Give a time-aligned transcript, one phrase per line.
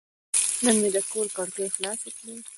[0.63, 2.35] نن مې د کور کړکۍ خلاصې کړې.